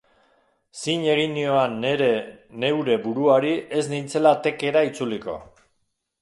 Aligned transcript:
Zin 0.83 1.03
egin 1.15 1.35
nioan 1.39 1.75
neure 2.63 2.97
buruari 3.05 3.53
ez 3.81 3.85
nintzela 3.93 4.33
tekkera 4.49 4.83
itzuliko. 4.89 5.37